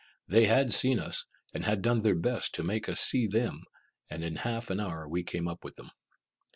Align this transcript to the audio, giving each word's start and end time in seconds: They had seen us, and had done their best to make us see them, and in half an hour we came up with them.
They 0.27 0.45
had 0.45 0.73
seen 0.73 0.99
us, 0.99 1.25
and 1.53 1.63
had 1.63 1.83
done 1.83 1.99
their 1.99 2.15
best 2.15 2.55
to 2.55 2.63
make 2.63 2.89
us 2.89 2.99
see 2.99 3.27
them, 3.27 3.61
and 4.09 4.23
in 4.23 4.37
half 4.37 4.71
an 4.71 4.79
hour 4.79 5.07
we 5.07 5.21
came 5.21 5.47
up 5.47 5.63
with 5.63 5.75
them. 5.75 5.91